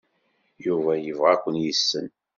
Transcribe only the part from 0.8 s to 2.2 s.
yebɣa ad ken-yessen.